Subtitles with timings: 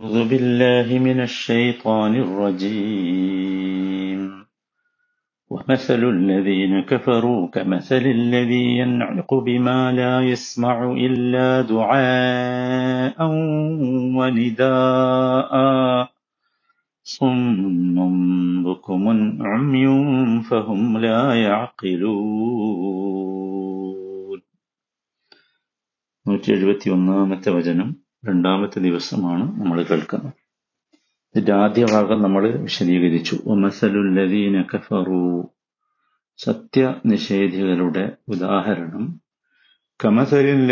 [0.00, 4.20] أعوذ بالله من الشيطان الرجيم
[5.50, 13.26] ومثل الذين كفروا كمثل الذي ينعق بما لا يسمع إلا دعاء
[14.18, 15.52] ونداء
[17.02, 19.08] صم بكم
[19.42, 19.86] عمي
[20.50, 22.82] فهم لا يعقلون
[26.26, 30.33] നൂറ്റി എഴുപത്തി ഒന്നാമത്തെ വചനം രണ്ടാമത്തെ ദിവസമാണ് നമ്മൾ കേൾക്കുന്നത്.
[31.35, 33.37] ഇതിന്റെ ആദ്യ ഭാഗം നമ്മൾ വിശദീകരിച്ചു.
[33.45, 35.51] ഒമസലുല്ലദീന കഫറു.
[36.37, 39.21] സത്യനിഷേധികളുടെ ഉദാഹരണം.
[40.03, 40.67] വെളിയും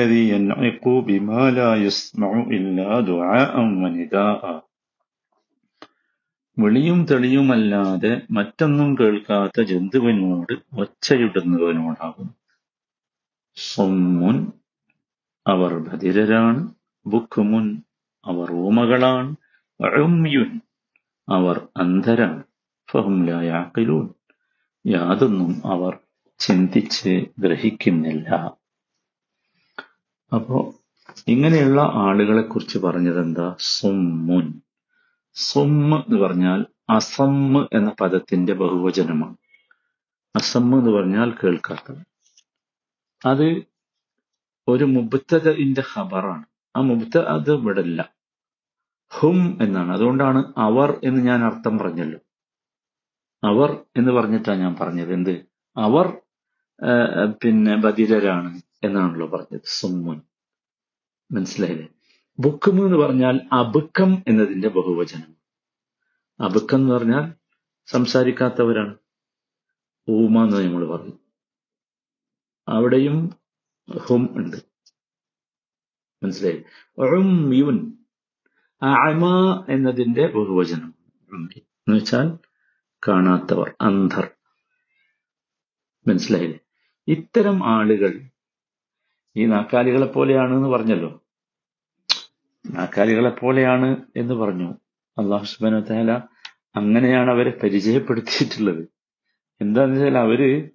[6.58, 12.36] വിളിയും തെളിയുമല്ലാതെ മറ്റൊന്നും കേൾക്കാത്ത ജന്തുവിനോട് ഒച്ചയിടുന്നവനോടാകും
[13.56, 14.52] സൊമ്മുൻ
[15.48, 16.62] അവർ ബധിരരാണ്
[17.08, 17.84] ബുക്കുമുൻ
[18.26, 19.36] അവർ ഊമകളാണ്
[19.82, 20.62] ഉമ്യുൻ
[21.30, 22.44] അവർ അന്ധരാണ്.
[22.92, 24.10] ഫഹും ലാ യാഖിലൂൻ.
[24.88, 25.98] യാതൊന്നും അവർ
[26.40, 28.30] ചിന്തിച്ച് ഗ്രഹിക്കുന്നില്ല.
[30.36, 30.76] അപ്പോ
[31.28, 34.62] ഇങ്ങനെയുള്ള ആളുകളെ കുറിച്ച് പറഞ്ഞത് എന്താ സുമ്മുൻ.
[35.34, 39.36] സുമ്മ് എന്ന് പറഞ്ഞാൽ അസമ്മ് എന്ന പദത്തിന്റെ ബഹുവചനമാണ്.
[40.36, 41.98] അസമ്മ് എന്ന് പറഞ്ഞാൽ കേൾക്കാത്തത്.
[43.28, 43.64] അത്
[44.68, 46.46] ഒരു മുബത്തതിന്റെ ഖബറാണ്.
[46.76, 48.04] ആ മുബ്ത അത് ഇവിടെ
[49.10, 49.92] ഹും എന്നാണ്.
[49.92, 52.20] അതുകൊണ്ടാണ് അവർ എന്ന് ഞാൻ അർത്ഥം പറഞ്ഞല്ലോ.
[53.44, 55.14] അവർ എന്ന് പറഞ്ഞിട്ടാണ് ഞാൻ പറഞ്ഞത്.
[55.14, 55.46] എന്ത്?
[55.78, 56.18] അവർ
[57.44, 59.62] പിന്നെ ബധിരരാണ് എന്നാണല്ലോ പറഞ്ഞത്.
[59.66, 60.22] സുമ്മുൻ.
[61.32, 61.88] മനസ്സിലായില്ലേ?
[62.40, 65.36] ബുക്കും എന്ന് പറഞ്ഞാൽ അബുക്കം എന്നതിന്റെ ബഹുവചനം.
[66.40, 67.34] അബുക്കം എന്ന് പറഞ്ഞാൽ
[67.86, 68.96] സംസാരിക്കാത്തവരാണ്.
[70.10, 71.14] ഊമ എന്ന് നമ്മൾ പറഞ്ഞു.
[72.68, 73.30] അവിടെയും
[73.98, 74.75] ഹും ഉണ്ട്.
[76.26, 76.64] മനസ്സിലായി
[76.98, 77.94] ഉമ്യുൻ
[78.84, 79.26] അമ
[79.70, 80.94] എന്നതിന്റെ ബഹുവചനം.
[81.32, 82.38] എന്ന് വെച്ചാൽ
[83.08, 84.28] കാണാത്തവർ അന്ധർ.
[86.08, 86.60] മനസ്സിലായില്ലേ?
[87.08, 88.22] ഇത്തരം ആളുകൾ
[89.36, 91.24] ഈ നാക്കാലികളെ പോലെയാണ് എന്ന് പറഞ്ഞല്ലോ.
[92.70, 94.72] നാക്കാലികളെ പോലെയാണ് എന്ന് പറഞ്ഞു.
[95.18, 96.12] അള്ളാഹു സുബാന താല
[96.76, 98.88] അങ്ങനെയാണ് അവരെ പരിചയപ്പെടുത്തിയിട്ടുള്ളത്.
[99.62, 100.70] എന്താന്ന് വെച്ചാൽ അവർ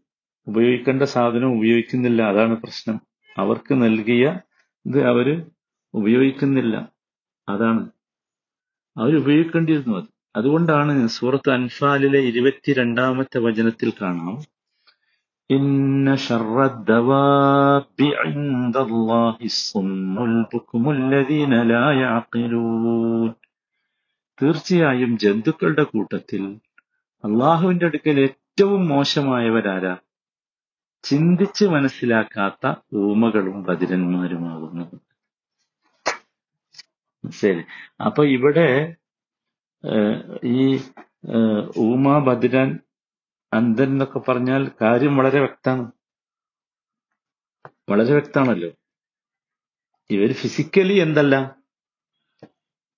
[0.46, 2.22] ഉപയോഗിക്കേണ്ട സാധനം ഉപയോഗിക്കുന്നില്ല.
[2.22, 3.00] അതാണ് പ്രശ്നം.
[3.38, 4.38] അവർക്ക് നൽകിയ
[4.86, 5.26] ഇത് അവർ
[5.94, 6.74] ഉപയോഗിക്കുന്നില്ല.
[7.48, 7.82] അതാണ്.
[8.96, 10.08] അവരുപയോഗിക്കേണ്ടിയിരുന്നു അത്.
[10.36, 14.36] അതുകൊണ്ടാണ് സൂറത്ത് അൻഫാലിലെ ഇരുപത്തിരണ്ടാമത്തെ വചനത്തിൽ കാണാം
[24.38, 26.42] തീർച്ചയായും ജന്തുക്കളുടെ കൂട്ടത്തിൽ
[27.24, 29.96] അള്ളാഹുവിന്റെ അടുക്കൽ ഏറ്റവും മോശമായവരാരാ?
[31.04, 35.00] ചിന്തിച്ച് മനസ്സിലാക്കാത്ത ഊമകളും ബദിരന്മാരുമാകുന്നു
[37.30, 37.62] ശരി.
[38.06, 38.96] അപ്പൊ ഇവിടെ
[40.44, 40.80] ഈ
[41.78, 42.78] ഊമ ബദിരൻ
[43.52, 45.92] അന്ധൻ എന്നൊക്കെ പറഞ്ഞാൽ കാര്യം വളരെ വ്യക്തമാണ്.
[47.90, 48.70] വളരെ വ്യക്തമാണല്ലോ.
[50.10, 51.56] ഇവർ ഫിസിക്കലി എന്തല്ല?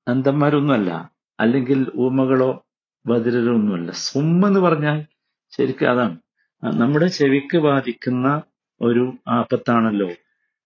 [0.08, 1.12] അന്ധന്മാരൊന്നുമല്ല.
[1.40, 2.66] അല്ലെങ്കിൽ ഊമകളോ
[3.06, 3.90] ബദിരരോ ഒന്നുമല്ല.
[3.92, 5.06] സുമ്മെന്ന് പറഞ്ഞാൽ
[5.50, 6.18] ശരിക്കും അതാണ്.
[6.64, 8.42] നമ്മുടെ ചെവിക്ക് ബാധിക്കുന്ന
[8.80, 10.10] ഒരു ആപത്താണല്ലോ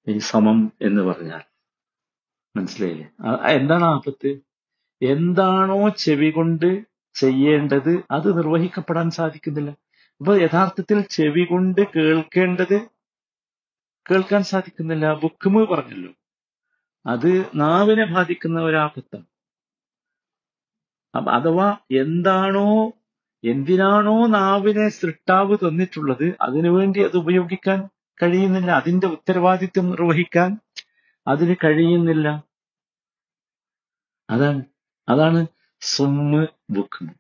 [0.09, 1.43] ഈ സമം എന്ന് പറഞ്ഞാൽ.
[2.57, 3.11] മനസ്സിലായില്ലേ?
[3.49, 4.41] എന്താണ് ആപത്ത്?
[5.03, 6.85] എന്താണോ ചെവി കൊണ്ട്
[7.15, 9.71] ചെയ്യേണ്ടത് അത് നിർവഹിക്കപ്പെടാൻ സാധിക്കുന്നില്ല.
[10.21, 12.87] അപ്പൊ യഥാർത്ഥത്തിൽ ചെവി കൊണ്ട് കേൾക്കേണ്ടത്
[14.11, 15.15] കേൾക്കാൻ സാധിക്കുന്നില്ല.
[15.15, 16.13] ബുക്കുമ് പറഞ്ഞല്ലോ.
[17.07, 19.27] അത് നാവിനെ ബാധിക്കുന്ന ഒരാപത്താണ്.
[21.29, 22.93] അഥവാ എന്താണോ
[23.45, 26.37] എന്തിനാണോ നാവിനെ സൃഷ്ടാവ് തന്നിട്ടുള്ളത്?
[26.41, 27.89] അതിനുവേണ്ടി അത് ഉപയോഗിക്കാൻ
[28.23, 28.71] കഴിയുന്നില്ല.
[28.71, 30.59] അതിന്റെ ഉത്തരവാദിത്വം നിർവഹിക്കാൻ
[31.27, 32.43] അതിന് കഴിയുന്നില്ല.
[34.31, 34.65] അതാണ്
[35.09, 35.47] അതാണ്
[35.81, 37.17] സ്വമ്മ് ബുക്കും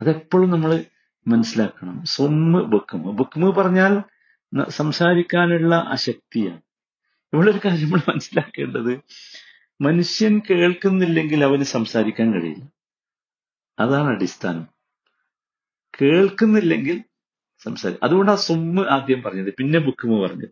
[0.00, 0.84] അതെപ്പോഴും നമ്മൾ
[1.26, 2.04] മനസ്സിലാക്കണം.
[2.04, 4.02] സ്വമ്മ് ബുക്കും ബുക്കും പറഞ്ഞാൽ
[4.68, 6.60] സംസാരിക്കാനുള്ള അശക്തിയാണ്.
[7.34, 9.00] ഇവിടെ ഒരു കാര്യം നമ്മൾ മനസ്സിലാക്കേണ്ടത്.
[9.80, 12.64] മനുഷ്യൻ കേൾക്കുന്നില്ലെങ്കിൽ അവന് സംസാരിക്കാൻ കഴിയില്ല.
[13.78, 14.71] അതാണ് അടിസ്ഥാനം.
[16.00, 17.04] കേൾക്കുന്നില്ലെങ്കിൽ
[17.58, 20.48] സംസാരി അതുകൊണ്ട് ആ സുമ്മ് ആദ്യം പറഞ്ഞത് പിന്നെ ബുക്കുമ് പറഞ്ഞത്.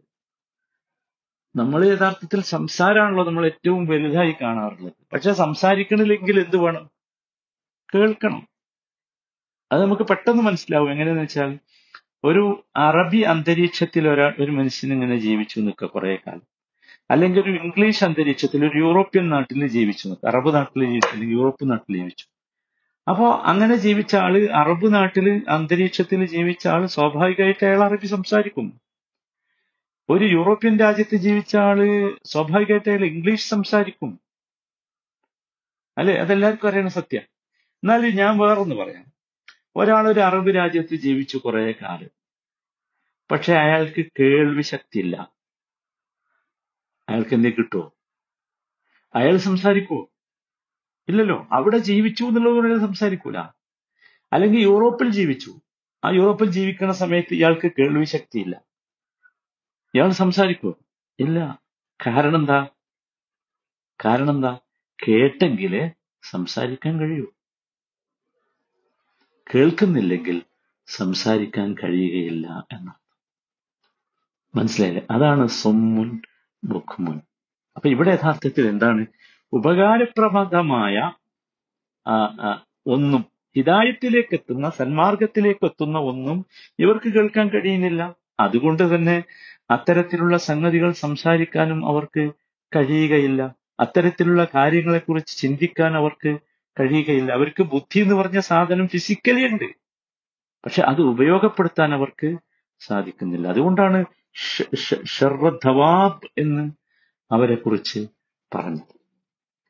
[1.57, 4.93] നമ്മൾ യഥാർത്ഥത്തിൽ സംസാരമാണല്ലോ നമ്മൾ ഏറ്റവും വലുതായി കാണാറുള്ളത്.
[5.13, 6.91] പക്ഷെ സംസാരിക്കണില്ലെങ്കിൽ എന്ത് വേണം?
[7.95, 8.49] കേൾക്കണം.
[9.73, 10.91] അത് നമുക്ക് പെട്ടെന്ന് മനസ്സിലാവും.
[10.91, 11.59] എങ്ങനെയാന്ന് വെച്ചാൽ
[12.25, 16.43] ഒരു അറബി അന്തരീക്ഷത്തിൽ ഒരാൾ ഒരു മനുഷ്യൻ ഇങ്ങനെ ജീവിച്ചു നിൽക്കുക കുറെ കാലം.
[17.11, 20.29] അല്ലെങ്കിൽ ഒരു ഇംഗ്ലീഷ് അന്തരീക്ഷത്തിൽ ഒരു യൂറോപ്യൻ നാട്ടിൽ ജീവിച്ചു നിൽക്കുക.
[20.29, 22.27] അറബ് നാട്ടിൽ ജീവിച്ചു യൂറോപ്പ് നാട്ടിൽ ജീവിച്ചു.
[23.09, 28.81] അപ്പോ അങ്ങനെ ജീവിച്ച ആൾ അറബ് നാട്ടിൽ അന്തരീക്ഷത്തിൽ ജീവിച്ച ആൾ സ്വാഭാവികമായിട്ട് അയാൾ അറബി സംസാരിക്കും.
[30.09, 31.79] ഒരു യൂറോപ്യൻ രാജ്യത്ത് ജീവിച്ച ആൾ
[32.25, 34.21] സ്വാഭാവികമായിട്ട് അയാൾ ഇംഗ്ലീഷ് സംസാരിക്കും.
[35.99, 36.21] അല്ലെ?
[36.21, 37.23] അതെല്ലാവർക്കും അറിയണ സത്യം.
[37.53, 39.05] എന്നാലും ഞാൻ വേറൊന്ന് പറയാം.
[39.77, 42.09] ഒരാൾ ഒരു അറബ് രാജ്യത്ത് ജീവിച്ചു കുറെ കാലം.
[43.31, 45.33] പക്ഷെ അയാൾക്ക് കേൾവി ശക്തിയില്ല.
[47.09, 47.93] അയാൾക്ക് എന്തേ കിട്ടുമോ
[49.15, 50.10] അയാൾ സംസാരിക്കുമോ
[51.11, 51.49] ഇല്ലല്ലോ.
[51.53, 53.39] അവിടെ ജീവിച്ചു എന്നുള്ളത് പറയുന്നത് സംസാരിക്കൂല.
[54.33, 55.61] അല്ലെങ്കിൽ യൂറോപ്പിൽ ജീവിച്ചു.
[56.05, 58.63] ആ യൂറോപ്പിൽ ജീവിക്കുന്ന സമയത്ത് ഇയാൾക്ക് കേൾവി ശക്തിയില്ല.
[59.95, 60.75] ഇയാൾ സംസാരിക്കുമോ
[61.21, 61.63] ഇല്ല.
[62.07, 62.69] കാരണം എന്താ?
[64.05, 64.59] കാരണം എന്താ?
[65.09, 65.91] കേട്ടെങ്കിലേ
[66.23, 67.27] സംസാരിക്കാൻ കഴിയൂ.
[69.55, 70.43] കേൾക്കുന്നില്ലെങ്കിൽ
[70.87, 73.01] സംസാരിക്കാൻ കഴിയുകയില്ല എന്നാണ്.
[74.59, 75.07] മനസ്സിലായില്ലേ?
[75.11, 76.23] അതാണ് സൊമ്മുൻ
[76.65, 77.21] ബുഖ്മുൻ.
[77.77, 79.07] അപ്പൊ ഇവിടെ യഥാർത്ഥത്തിൽ എന്താണ്
[79.53, 80.97] ഉപകാരപ്രദമായ
[82.87, 83.23] ഒന്നും
[83.57, 86.39] ഹിതായത്തിലേക്ക് എത്തുന്ന സന്മാർഗത്തിലേക്ക് എത്തുന്ന ഒന്നും
[86.79, 88.03] ഇവർക്ക് കേൾക്കാൻ കഴിയുന്നില്ല.
[88.41, 89.17] അതുകൊണ്ട് തന്നെ
[89.71, 92.25] അത്തരത്തിലുള്ള സംഗതികൾ സംസാരിക്കാനും അവർക്ക്
[92.73, 93.55] കഴിയുകയില്ല.
[93.81, 96.33] അത്തരത്തിലുള്ള കാര്യങ്ങളെക്കുറിച്ച് ചിന്തിക്കാൻ അവർക്ക്
[96.77, 97.33] കഴിയുകയില്ല.
[97.33, 99.69] അവർക്ക് ബുദ്ധി എന്ന് പറഞ്ഞ സാധനം ഫിസിക്കലി ഉണ്ട്.
[100.65, 102.31] പക്ഷെ അത് ഉപയോഗപ്പെടുത്താൻ അവർക്ക്
[102.81, 103.49] സാധിക്കുന്നില്ല.
[103.49, 104.05] അതുകൊണ്ടാണ്
[105.17, 106.65] ഷർവധവാബ് എന്ന്
[107.31, 108.01] അവരെക്കുറിച്ച്
[108.53, 109.00] പറഞ്ഞത്.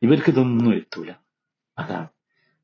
[0.02, 1.10] ഇവർക്ക് ഇതൊന്നും എത്തൂല.
[1.78, 2.08] അതാണ്.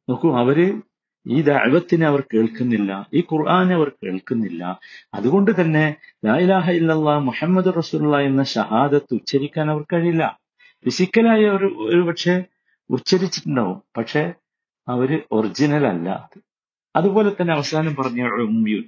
[0.09, 0.83] നോക്കൂ അവർ
[1.27, 4.81] ഈ ദൈവത്തിനെ അവർ കേൾക്കുന്നില്ല ഈ ഖുർആാനെ അവർ കേൾക്കുന്നില്ല.
[5.15, 10.39] അതുകൊണ്ട് തന്നെ ലായിലാഹ ഇല്ലല്ലാ മുഹമ്മദ് റസൂലുള്ള എന്ന ഷഹാദത്ത് ഉച്ചരിക്കാൻ അവർ കഴിയില്ല.
[10.85, 12.45] ഫിസിക്കലായി അവർ ഒരു പക്ഷെ
[12.91, 13.83] ഉച്ചരിച്ചിട്ടുണ്ടാവും.
[13.97, 14.35] പക്ഷെ
[14.89, 16.41] അവർ ഒറിജിനൽ അല്ല അത്.
[16.97, 18.85] അതുപോലെ തന്നെ അവസാനം പറഞ്ഞ ഉമ്മിയുൻ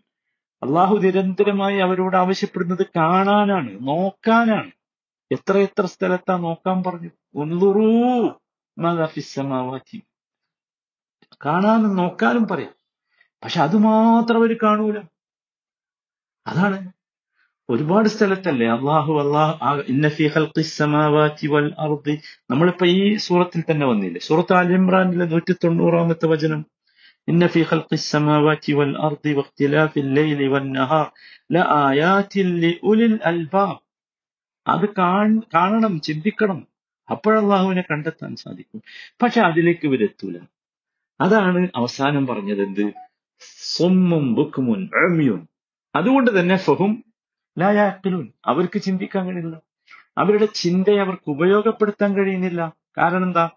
[0.63, 4.71] അള്ളാഹു നിരന്തരമായി അവരോട് ആവശ്യപ്പെടുന്നത് കാണാനാണ് നോക്കാനാണ്.
[5.33, 7.11] എത്ര എത്ര സ്ഥലത്താ നോക്കാൻ പറഞ്ഞു?
[7.35, 7.91] ഉന്തുറൂ
[8.79, 10.03] മാതാ ഫിസ്സമാവാതി
[11.47, 12.75] കാണാനും നോക്കാനും പറയാം.
[13.45, 14.99] പക്ഷെ അത് മാത്രം അവർ കാണൂല.
[16.47, 16.93] അതാണ്.
[17.71, 19.59] ഒരുപാട് സ്ഥലത്തല്ലേ അള്ളാഹു അള്ളാഹു
[22.51, 24.21] നമ്മളിപ്പോ ഈ സൂറത്തിൽ തന്നെ വന്നില്ലേ?
[24.21, 26.67] സൂറത്ത് അൽ ഇമ്രാനിലെ നൂറ്റി തൊണ്ണൂറാമത്തെ വചനം
[27.73, 31.13] ഖൽഖിസ് സമാവാതി വൽ അർദി വഖ്തിലാഫിൽ ലൈലി വൻ നഹാർ.
[31.53, 33.88] ലആയാതിൻ ലിഉലിൽ അൽബാബ്.
[34.69, 34.89] അത്
[35.55, 36.67] കാണണം ചിന്തിക്കണം.
[37.11, 38.83] അപ്പോഴല്ലാഹുവിനെ കണ്ടെത്താൻ സാധിക്കും.
[39.23, 40.39] പക്ഷെ അതിലേക്ക് ഇവരെത്തൂല
[41.21, 42.93] അതാണ് അവസാനം പറഞ്ഞത് എന്ത്?
[43.41, 45.47] സ്വമ്മും ബുക്കുമുൻ അമ്യുൻ.
[45.95, 47.05] അതുകൊണ്ട് തന്നെ ഫഹും
[47.59, 49.61] ലായാക്കലുൻ അവർക്ക് ചിന്തിക്കാൻ കഴിയില്ല.
[50.19, 52.73] അവരുടെ ചിന്തയെ അവർക്ക് ഉപയോഗപ്പെടുത്താൻ കഴിയുന്നില്ല.
[52.99, 53.51] കാരണം എന്താ?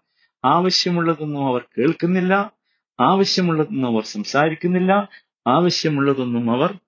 [0.44, 2.52] ആവശ്യമുള്ളതൊന്നും അവർ കേൾക്കുന്നില്ല.
[3.00, 5.08] ആവശ്യമുള്ളതൊന്നും അവർ സംസാരിക്കുന്നില്ല.
[5.46, 6.78] ആവശ്യമുള്ളതൊന്നും അവർ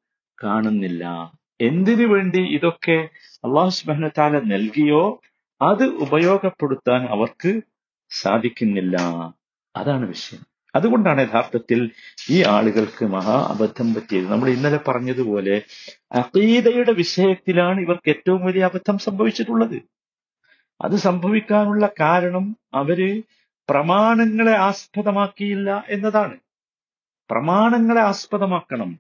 [0.44, 1.32] കാണുന്നില്ല.
[1.67, 3.09] എന്തിനു വേണ്ടി ഇതൊക്കെ
[3.45, 3.93] അള്ളാഹു വ
[4.39, 5.21] നൽകിയോ
[5.63, 7.61] അത് ഉപയോഗപ്പെടുത്താൻ അവർക്ക്
[8.11, 8.97] സാധിക്കുന്നില്ല.
[9.77, 10.47] അതാണ് വിഷയം.
[10.75, 11.91] അതുകൊണ്ടാണ് യഥാർത്ഥത്തിൽ
[12.31, 14.33] ഈ ആളുകൾക്ക് മഹാ അബദ്ധം പറ്റിയത്.
[14.33, 15.63] നമ്മൾ ഇന്നലെ പറഞ്ഞതുപോലെ
[16.13, 19.83] അഖീദയുടെ വിഷയത്തിലാണ് ഇവർക്ക് ഏറ്റവും വലിയ അബദ്ധം സംഭവിച്ചിട്ടുള്ളത്.
[20.81, 23.23] അത് സംഭവിക്കാനുള്ള കാരണം അവർ
[23.69, 26.37] പ്രമാണങ്ങളെ ആസ്പദമാക്കിയില്ല എന്നതാണ്.
[27.31, 28.99] പ്രമാണങ്ങളെ ആസ്പദമാക്കണം.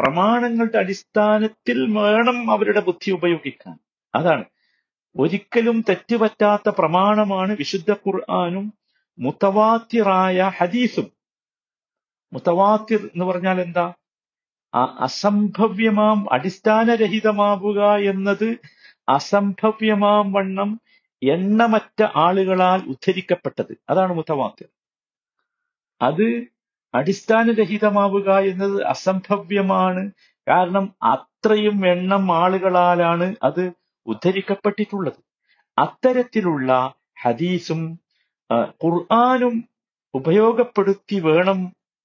[0.00, 3.78] പ്രമാണങ്ങളുടെ അടിസ്ഥാനത്തിൽ വേണം അവരുടെ ബുദ്ധി ഉപയോഗിക്കാൻ.
[4.14, 4.44] അതാണ്.
[5.16, 8.72] ഒരിക്കലും തെറ്റുപറ്റാത്ത പ്രമാണമാണ് വിശുദ്ധ ഖുർആാനും
[9.18, 11.12] മുത്തവാത്തിറായ ഹദീസും.
[12.32, 13.92] മുത്തവാത്തിർ എന്ന് പറഞ്ഞാൽ എന്താ?
[14.74, 18.56] ആ അസംഭവ്യമാം അടിസ്ഥാനരഹിതമാവുക എന്നത്
[19.08, 20.80] അസംഭവ്യമാം വണ്ണം
[21.22, 23.76] എണ്ണമറ്റ ആളുകളാൽ ഉദ്ധരിക്കപ്പെട്ടത്.
[23.90, 24.68] അതാണ് മുത്തവാത്തിർ.
[26.02, 26.44] അത്
[26.94, 30.10] അടിസ്ഥാനരഹിതമാവുക എന്നത് അസംഭവ്യമാണ്.
[30.48, 33.72] കാരണം അത്രയും എണ്ണം ആളുകളാലാണ് അത്
[34.06, 35.20] ഉദ്ധരിക്കപ്പെട്ടിട്ടുള്ളത്.
[35.78, 37.98] അത്തരത്തിലുള്ള ഹദീസും
[38.52, 39.64] ഖുർആാനും
[40.14, 41.58] ഉപയോഗപ്പെടുത്തി വേണം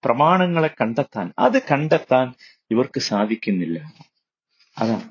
[0.04, 1.34] പ്രമാണങ്ങളെ കണ്ടെത്താൻ.
[1.39, 2.34] അത് കണ്ടെത്താൻ
[2.72, 3.77] ഇവർക്ക് സാധിക്കുന്നില്ല.
[4.77, 5.10] അതാണ്.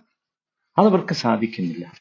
[0.78, 1.92] അതവർക്ക് സാധിക്കുന്നില്ല.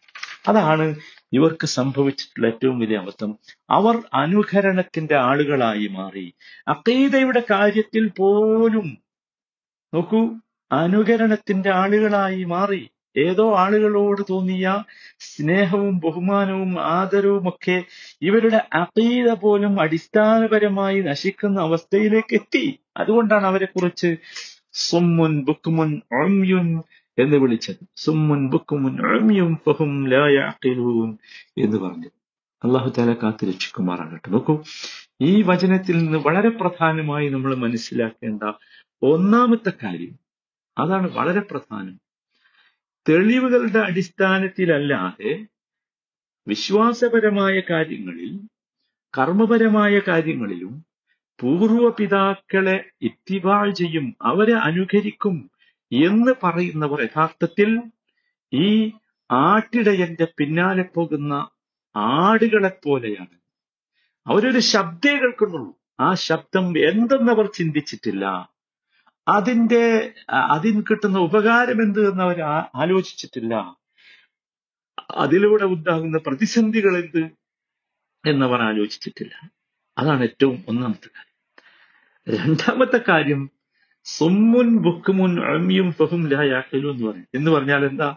[0.48, 0.96] അതാണ്
[1.34, 3.32] ഇവർക്ക് സംഭവിച്ചിട്ടുള്ള ഏറ്റവും വലിയ അബദ്ധം
[3.70, 6.25] അവർ അനുകരണത്തിന്റെ ആളുകളായി മാറി.
[6.68, 8.88] അക്കൈതയുടെ കാര്യത്തിൽ പോലും
[9.94, 10.22] നോക്കൂ
[10.72, 12.82] അനുകരണത്തിന്റെ ആളുകളായി മാറി.
[13.16, 14.68] ഏതോ ആളുകളോട് തോന്നിയ
[15.22, 17.75] സ്നേഹവും ബഹുമാനവും ആദരവും ഒക്കെ
[18.22, 22.66] ഇവരുടെ അഖീദ പോലും അടിസ്ഥാനപരമായി നശിക്കുന്ന അവസ്ഥയിലേക്ക് എത്തി.
[22.98, 24.10] അതുകൊണ്ടാണ് അവരെ കുറിച്ച്
[24.84, 25.90] സുമ്മുൻ ബുക്കുമുൻ
[26.22, 26.68] ഉമ്യുൻ
[27.17, 27.75] എന്ന് വിളിച്ചത്.
[27.96, 30.27] സുമ്മുൻ ബുക്കുമുൻ ഉമ്യും ഫഹും ലാ
[31.58, 32.08] എന്ന് പറഞ്ഞു.
[32.63, 34.29] അള്ളാഹു താല കാത്തു രക്ഷിക്കുമാറാകട്ടെ.
[34.29, 34.63] നോക്കൂ
[35.22, 38.51] ഈ വചനത്തിൽ നിന്ന് വളരെ പ്രധാനമായി നമ്മൾ മനസ്സിലാക്കേണ്ട
[39.01, 40.20] ഒന്നാമത്തെ കാര്യം
[40.77, 42.00] അതാണ് വളരെ പ്രധാനം.
[43.10, 45.48] തെളിവുകളുടെ അടിസ്ഥാനത്തിലല്ലാതെ
[46.48, 48.39] വിശ്വാസപരമായ കാര്യങ്ങളിൽ
[49.17, 50.86] കർമ്മപരമായ കാര്യങ്ങളിലും
[51.41, 55.51] പൂർവ പിതാക്കളെ ഇത്തിബാൾ ചെയ്യും അവരെ അനുകരിക്കും
[55.94, 57.82] എന്ന് പറയുന്നവർ യഥാർത്ഥത്തിൽ
[58.54, 58.92] ഈ
[59.32, 61.50] ആട്ടിടയന്റെ പിന്നാലെ പോകുന്ന
[61.96, 63.44] ആടുകളെ പോലെയാണ്
[64.28, 68.50] അവരൊരു ശബ്ദേ കേൾക്കുന്നുള്ളൂ ആ ശബ്ദം എന്തെന്നവർ ചിന്തിച്ചിട്ടില്ല.
[69.28, 72.42] അതിന്റെ അതിന് കിട്ടുന്ന ഉപകാരം എന്ത് എന്ന് അവർ
[72.76, 73.78] ആലോചിച്ചിട്ടില്ല.
[75.12, 77.32] അതിലൂടെ ഉണ്ടാകുന്ന പ്രതിസന്ധികൾ എന്ത്
[78.30, 79.52] എന്നവർ ആലോചിച്ചിട്ടില്ല.
[79.98, 81.34] അതാണ് ഏറ്റവും ഒന്നാമത്തെ കാര്യം.
[82.40, 83.52] രണ്ടാമത്തെ കാര്യം
[84.04, 87.28] സുമ്മുൻ ബുക്കുമുൻ അമ്യും ഫഹും ലാ എന്ന് പറയും.
[87.36, 88.16] എന്ന് പറഞ്ഞാൽ എന്താ?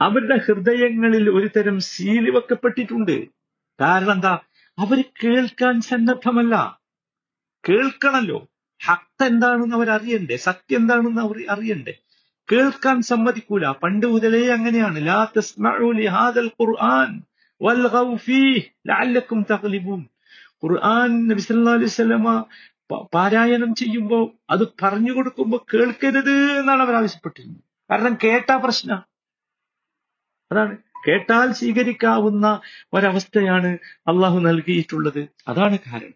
[0.00, 3.26] അവരുടെ ഹൃദയങ്ങളിൽ ഒരു തരം സീലി വെക്കപ്പെട്ടിട്ടുണ്ട്.
[3.80, 4.38] കാരണം എന്താ?
[4.78, 6.80] അവർ കേൾക്കാൻ സന്നദ്ധമല്ല.
[7.68, 8.48] കേൾക്കണല്ലോ.
[8.86, 10.36] ഹക്ത എന്താണെന്ന് അവർ അറിയണ്ടേ?
[10.36, 11.94] സത്യം എന്താണെന്ന് അവർ അറിയണ്ടേ?
[12.52, 13.70] കേൾക്കാൻ സമ്മതിക്കൂല.
[13.70, 15.06] പണ്ട് മുതലേ അങ്ങനെയാണ്.
[15.06, 15.26] ലാ
[16.46, 17.22] ഖുർആൻ
[20.64, 22.44] ഖുർആൻ നബി അലൈഹി വസല്ലമ
[22.96, 27.60] പാരായണം ചെയ്യുമ്പോൾ അത് പറഞ്ഞു കൊടുക്കുമ്പോൾ കേൾക്കരുത് എന്നാണ് അവർ ആവശ്യപ്പെട്ടിരുന്നത്.
[27.90, 29.02] കാരണം കേട്ടാ പ്രശ്ന.
[30.52, 30.76] അതാണ്.
[31.08, 32.60] കേട്ടാൽ സ്വീകരിക്കാവുന്ന
[32.92, 33.78] ഒരവസ്ഥയാണ്
[34.08, 35.28] അള്ളാഹു നൽകിയിട്ടുള്ളത്.
[35.48, 36.14] അതാണ് കാരണം.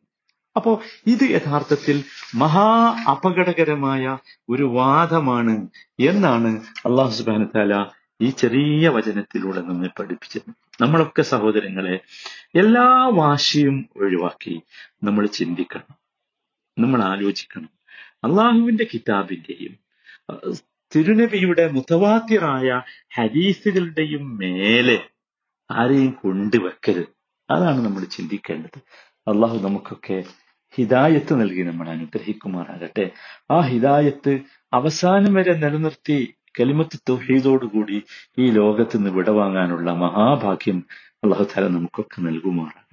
[0.56, 5.68] അപ്പോ ഇത് യഥാർത്ഥത്തിൽ മഹാ അപകടകരമായ ഒരു വാദമാണ്
[6.00, 7.86] എന്നാണ് അള്ളാഹു സുബാന
[8.20, 10.52] ഈ ചെറിയ വചനത്തിലൂടെ നമ്മെ പഠിപ്പിച്ചത്.
[10.80, 12.00] നമ്മളൊക്കെ സഹോദരങ്ങളെ
[12.54, 14.62] എല്ലാ വാശിയും ഒഴിവാക്കി
[15.02, 16.01] നമ്മൾ ചിന്തിക്കണം.
[16.78, 17.70] നമ്മൾ ആലോചിക്കണം
[18.24, 19.74] അള്ളാഹുവിന്റെ കിതാബിന്റെയും
[20.94, 22.82] തിരുനബിയുടെ മുതവാത്തിറായ
[23.14, 24.98] ഹദീസുകളുടെയും മേലെ
[25.70, 27.06] ആരെയും കൊണ്ടുവെക്കരുത്.
[27.50, 28.78] അതാണ് നമ്മൾ ചിന്തിക്കേണ്ടത്.
[29.28, 30.24] അള്ളാഹു നമുക്കൊക്കെ
[30.74, 33.10] ഹിദായത്ത് നൽകി നമ്മൾ അനുഗ്രഹിക്കുമാറാകട്ടെ.
[33.50, 34.40] ആ ഹിദായത്ത്
[34.72, 38.02] അവസാനം വരെ നിലനിർത്തി കലിമത്ത് തൊഹീദോടുകൂടി
[38.38, 40.86] ഈ ലോകത്ത് നിന്ന് വിടവാങ്ങാനുള്ള മഹാഭാഗ്യം
[41.24, 42.91] അള്ളാഹു താല നമുക്കൊക്കെ നൽകുമാറാകട്ടെ.